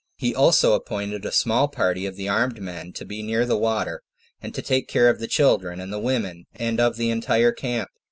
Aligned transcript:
He 0.17 0.33
also 0.33 0.73
appointed 0.73 1.25
a 1.27 1.31
small 1.31 1.67
party 1.67 2.07
of 2.07 2.15
the 2.15 2.27
armed 2.27 2.59
men 2.59 2.91
to 2.93 3.05
be 3.05 3.21
near 3.21 3.45
the 3.45 3.55
water, 3.55 4.01
and 4.41 4.51
to 4.55 4.61
take 4.63 4.87
care 4.87 5.11
of 5.11 5.19
the 5.19 5.27
children, 5.27 5.79
and 5.79 5.93
the 5.93 5.99
women, 5.99 6.45
and 6.55 6.79
of 6.79 6.97
the 6.97 7.11
entire 7.11 7.51
camp. 7.51 7.89